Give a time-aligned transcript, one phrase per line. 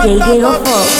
[0.00, 0.99] DJ Giggle Fox.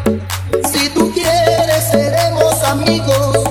[2.81, 3.50] amigos.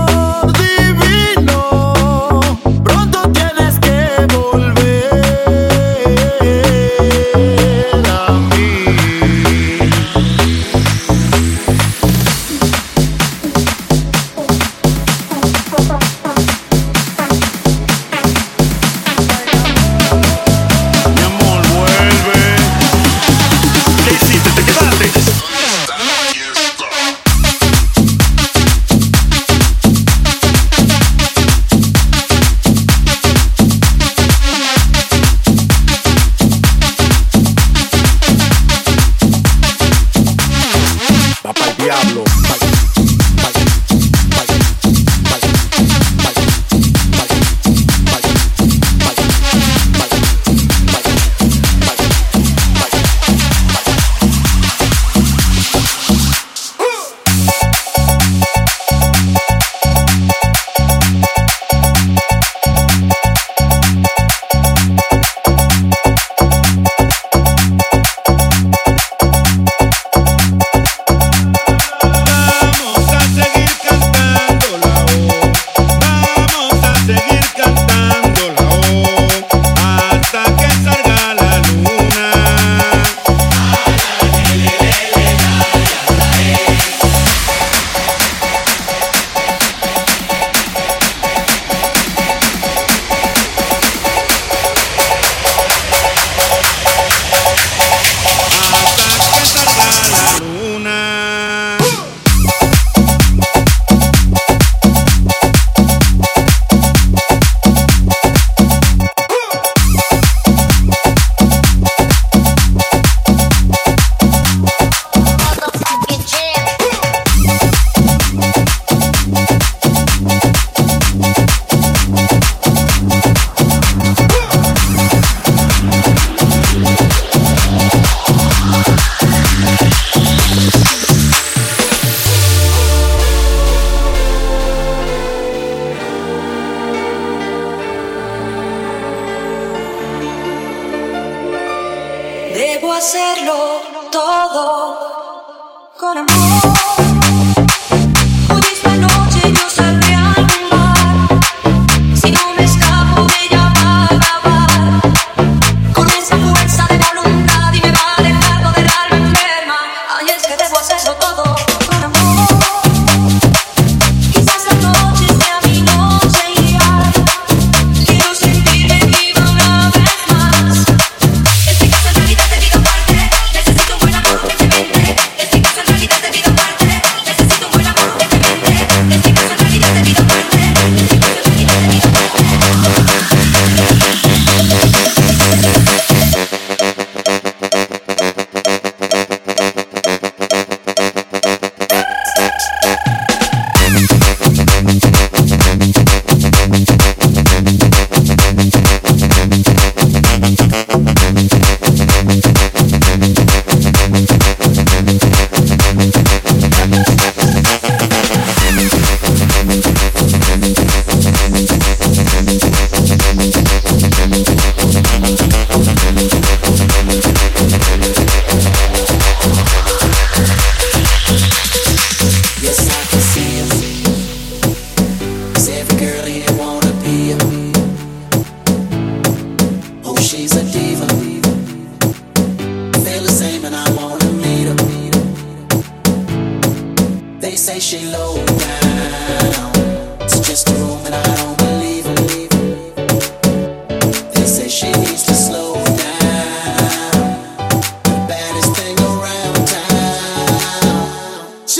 [143.01, 143.81] hacerlo
[144.11, 146.80] todo con amor.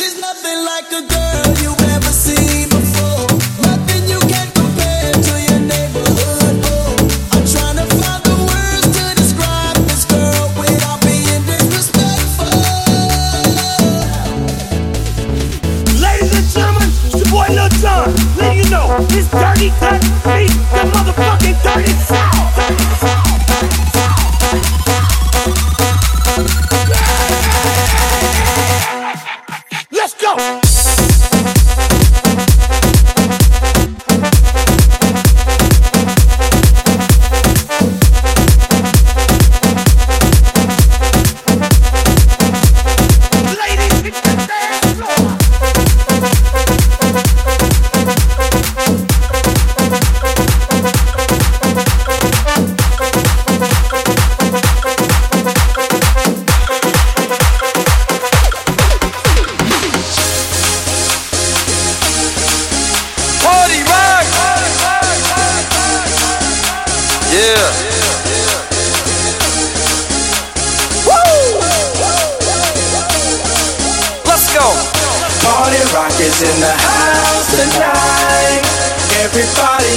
[0.02, 1.51] She's nothing like a girl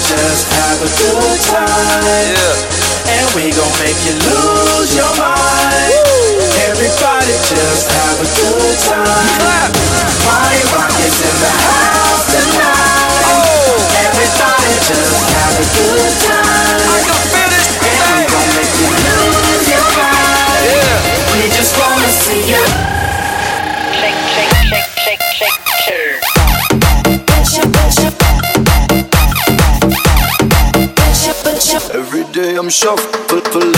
[0.04, 2.04] just have a good time.
[2.04, 3.16] Yeah.
[3.16, 5.92] And we gon' make you lose your mind.
[6.68, 9.53] Everybody just have a good time.
[32.64, 33.73] I'm shoved,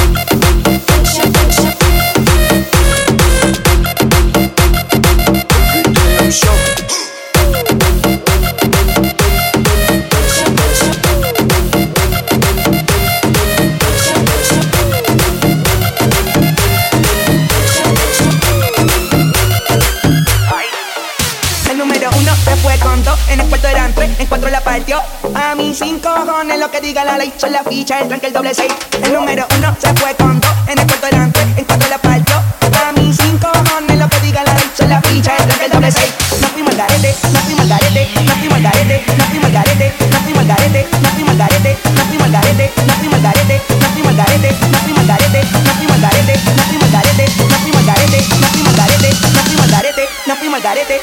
[25.77, 28.73] Sin cojones lo que diga la ley Son la ficha, el tranque, el doble seis
[29.03, 32.43] El número uno se fue con dos En el cuarto delante, en cuatro la partió
[32.73, 35.71] Para mí sin cojones lo que diga la ley Son la ficha, el tranque, el
[35.71, 39.25] doble seis No fuimos al garete, no fuimos al garete No fuimos al garete, no
[39.27, 42.73] fuimos al garete No fuimos al garete, no fuimos al garete No fuimos al garete,
[42.87, 46.17] no fuimos al garete No fuimos al garete, no fuimos al garete No fuimos al
[46.17, 49.65] garete, no fuimos al garete No fuimos al garete, no fuimos al garete No fuimos
[49.65, 51.01] al garete, no fuimos al garete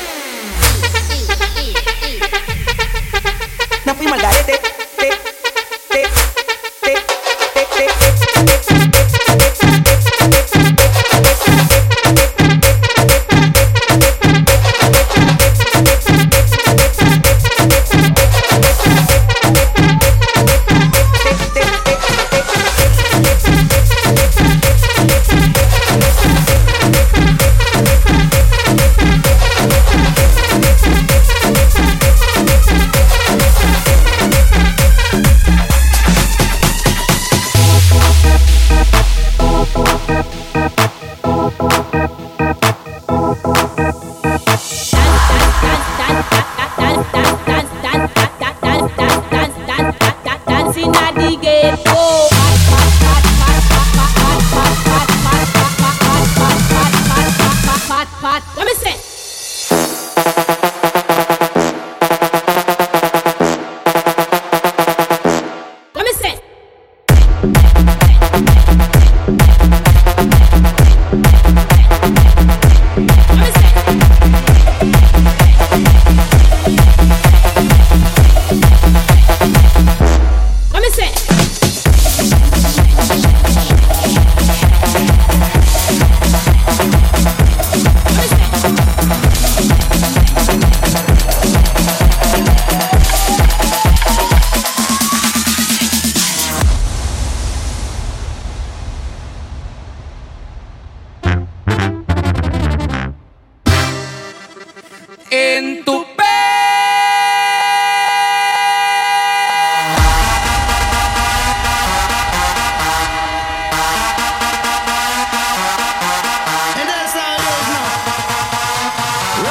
[3.86, 4.63] No fuimos al garete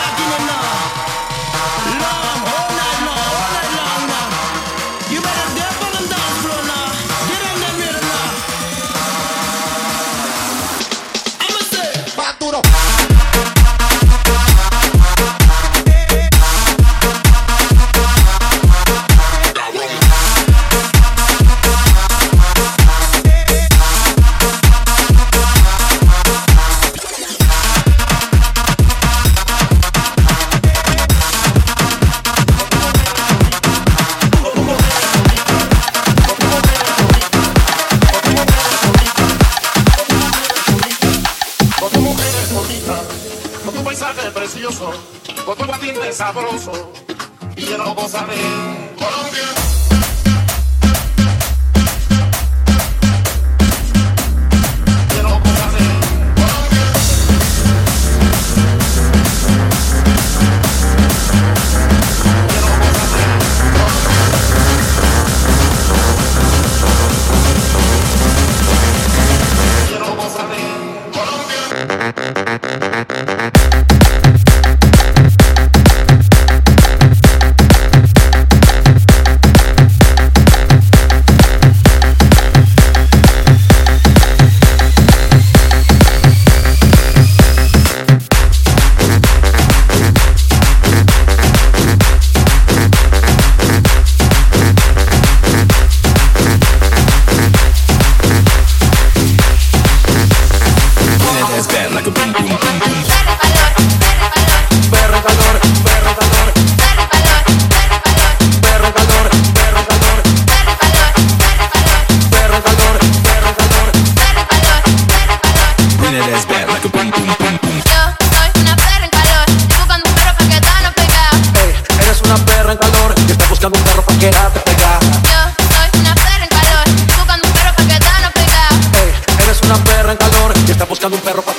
[0.02, 0.51] back in the night.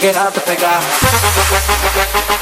[0.04, 2.33] get out the figure.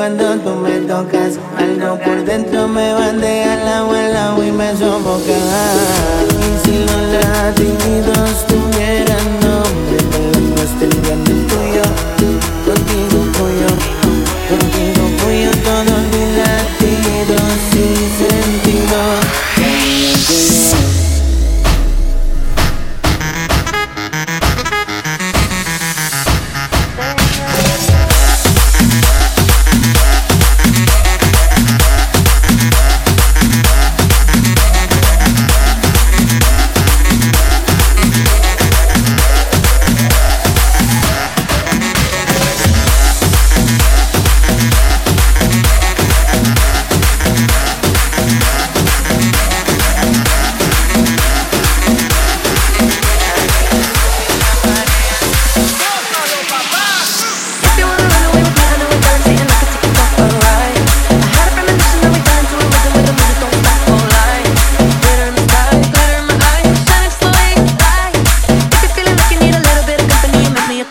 [0.00, 0.29] cuando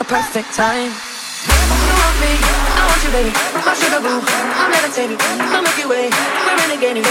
[0.10, 0.90] perfect time.
[0.90, 3.32] You want me, I want you, baby.
[3.64, 4.20] My sugar boo,
[4.58, 5.18] I'm levitating.
[5.22, 6.10] I'll make you wait.
[6.10, 7.06] We're renegading.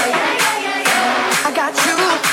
[1.47, 2.28] I got you.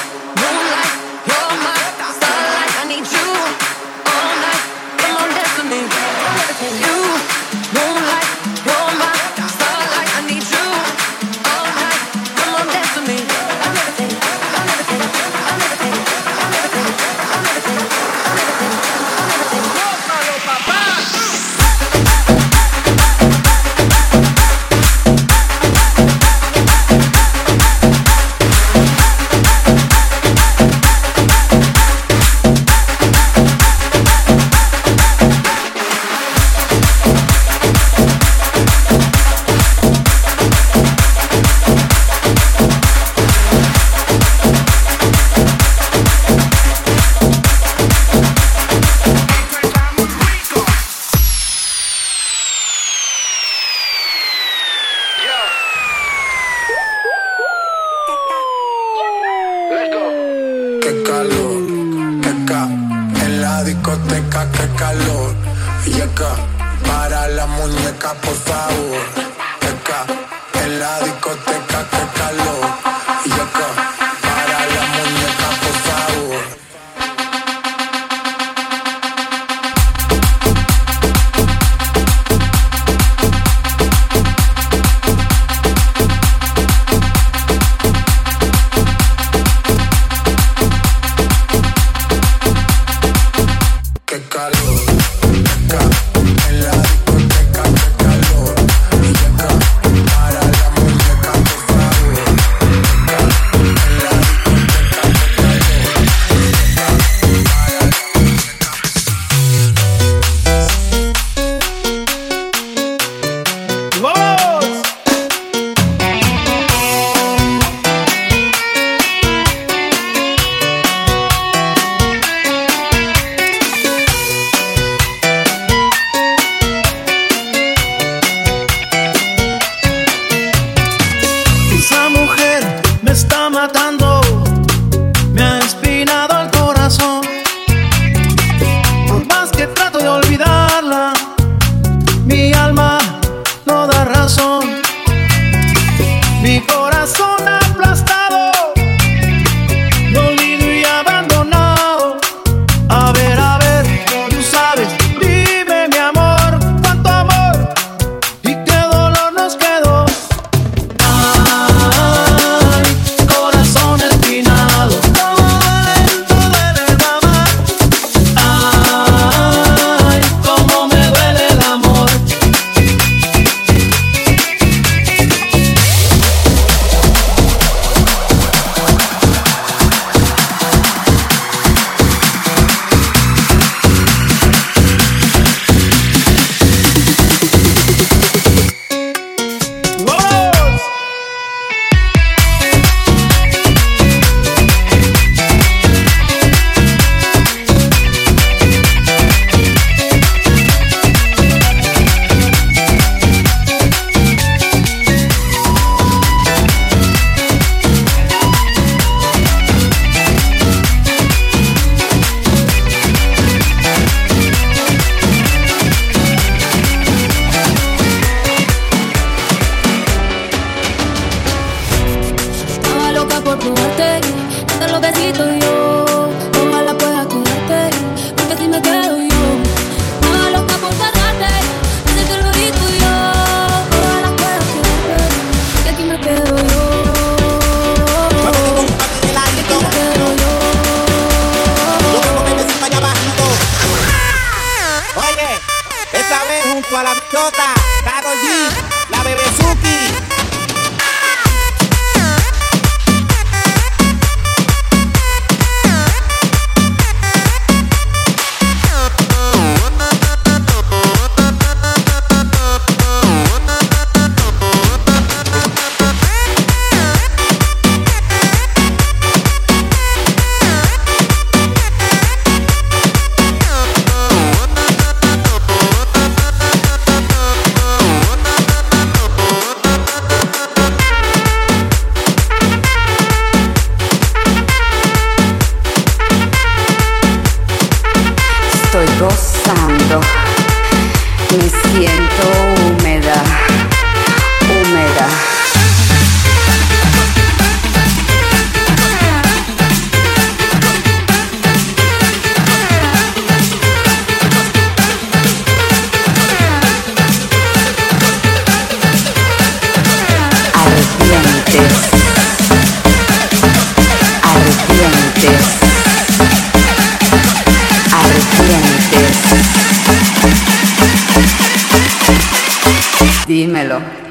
[323.86, 324.25] Antonello.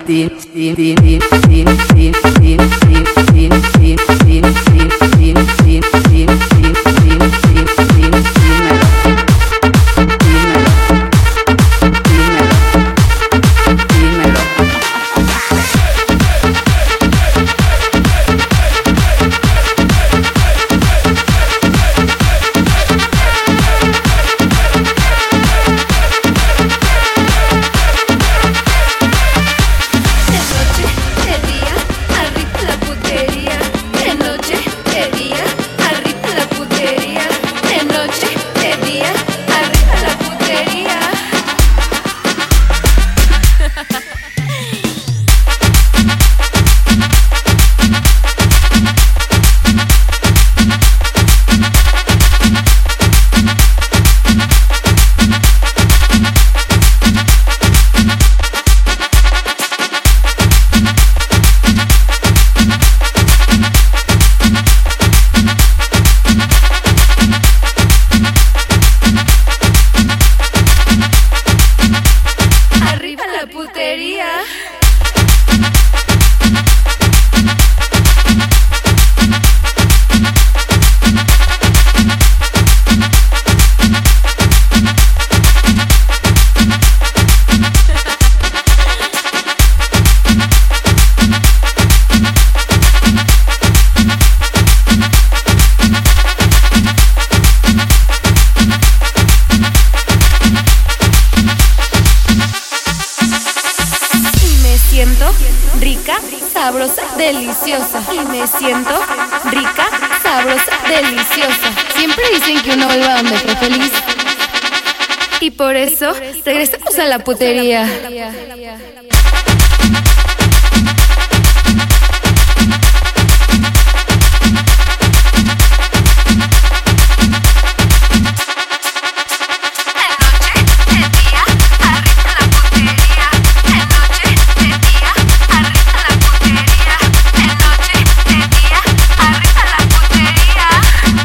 [117.25, 117.89] La putería.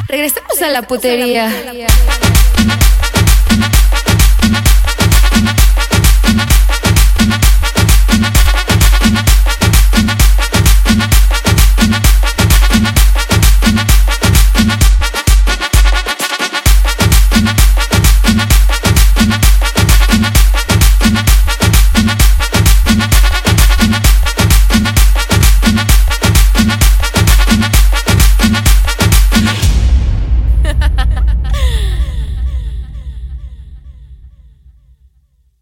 [0.07, 1.51] Regresamos a la putería.